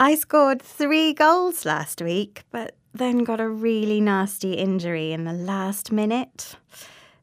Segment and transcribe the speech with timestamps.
[0.00, 5.32] I scored three goals last week, but then got a really nasty injury in the
[5.32, 6.56] last minute.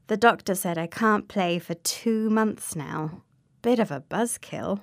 [0.08, 3.24] The doctor said I can't play for two months now.
[3.62, 4.80] Bit of a buzzkill.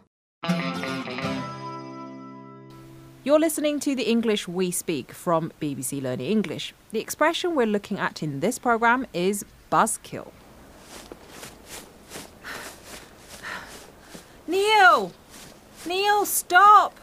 [3.24, 6.74] You're listening to the English We Speak from BBC Learning English.
[6.92, 10.30] The expression we're looking at in this program is buzzkill.
[14.46, 15.12] Neil!
[15.86, 16.94] Neil, stop!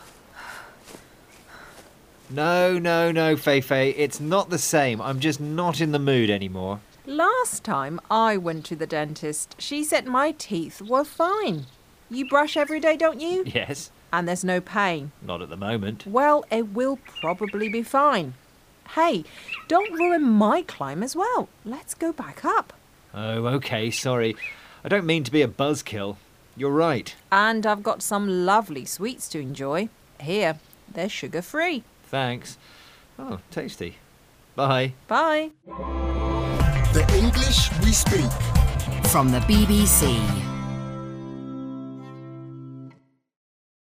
[2.29, 3.93] No, no, no, Feifei.
[3.97, 5.01] It's not the same.
[5.01, 6.79] I'm just not in the mood anymore.
[7.05, 11.67] Last time I went to the dentist, she said my teeth were fine.
[12.09, 13.43] You brush every day, don't you?
[13.45, 15.11] Yes, And there's no pain.
[15.21, 16.07] not at the moment.
[16.07, 18.33] Well, it will probably be fine.
[18.95, 19.23] Hey,
[19.67, 21.49] don't ruin my climb as well.
[21.63, 22.73] Let's go back up.
[23.13, 24.35] Oh, okay, sorry.
[24.83, 26.17] I don't mean to be a buzzkill.
[26.55, 27.13] You're right.
[27.31, 29.89] And I've got some lovely sweets to enjoy.
[30.21, 30.59] Here,
[30.91, 31.83] they're sugar free.
[32.07, 32.57] Thanks.
[33.17, 33.95] Oh, tasty.
[34.55, 34.93] Bye.
[35.07, 35.51] Bye.
[36.93, 38.31] The English we speak.
[39.11, 40.44] From the BBC.